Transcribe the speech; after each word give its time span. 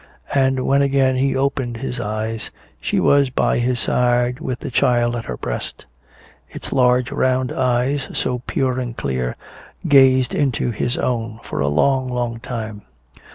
And 0.33 0.61
when 0.65 0.81
again 0.81 1.15
he 1.15 1.35
opened 1.35 1.77
his 1.77 1.99
eyes 1.99 2.49
she 2.81 2.99
was 2.99 3.29
by 3.29 3.59
his 3.59 3.79
side 3.79 4.39
with 4.39 4.57
the 4.61 4.71
child 4.71 5.15
at 5.15 5.25
her 5.25 5.37
breast. 5.37 5.85
Its 6.49 6.73
large 6.73 7.11
round 7.11 7.51
eyes, 7.51 8.07
so 8.11 8.39
pure 8.39 8.79
and 8.79 8.97
clear, 8.97 9.35
gazed 9.87 10.33
into 10.33 10.71
his 10.71 10.97
own 10.97 11.39
for 11.43 11.59
a 11.59 11.67
long, 11.67 12.09
long 12.09 12.39
time. 12.39 12.81